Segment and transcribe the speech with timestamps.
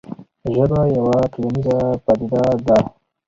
[0.53, 2.77] ژبه یوه ټولنیزه پدیده ده.